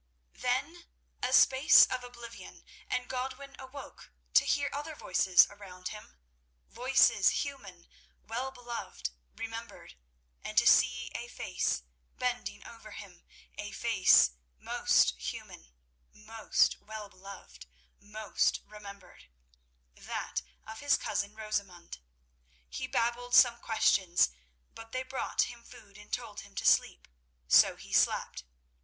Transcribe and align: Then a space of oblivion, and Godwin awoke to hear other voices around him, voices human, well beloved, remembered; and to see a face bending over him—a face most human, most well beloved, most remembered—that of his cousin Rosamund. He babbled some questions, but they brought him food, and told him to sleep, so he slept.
Then 0.33 0.85
a 1.21 1.31
space 1.31 1.85
of 1.85 2.03
oblivion, 2.03 2.63
and 2.87 3.07
Godwin 3.07 3.55
awoke 3.59 4.11
to 4.33 4.45
hear 4.45 4.67
other 4.73 4.95
voices 4.95 5.45
around 5.47 5.89
him, 5.89 6.15
voices 6.67 7.45
human, 7.45 7.87
well 8.23 8.49
beloved, 8.49 9.11
remembered; 9.35 9.93
and 10.43 10.57
to 10.57 10.65
see 10.65 11.11
a 11.13 11.27
face 11.27 11.83
bending 12.17 12.65
over 12.65 12.93
him—a 12.93 13.73
face 13.73 14.31
most 14.57 15.15
human, 15.17 15.71
most 16.11 16.79
well 16.81 17.07
beloved, 17.07 17.67
most 17.99 18.61
remembered—that 18.65 20.41
of 20.65 20.79
his 20.79 20.97
cousin 20.97 21.35
Rosamund. 21.35 21.99
He 22.69 22.87
babbled 22.87 23.35
some 23.35 23.59
questions, 23.61 24.31
but 24.73 24.93
they 24.93 25.03
brought 25.03 25.43
him 25.43 25.63
food, 25.63 25.95
and 25.99 26.11
told 26.11 26.39
him 26.39 26.55
to 26.55 26.65
sleep, 26.65 27.07
so 27.47 27.75
he 27.75 27.93
slept. 27.93 28.43